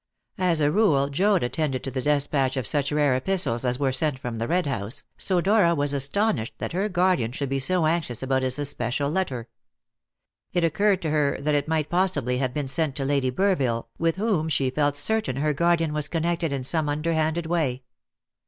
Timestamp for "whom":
14.15-14.49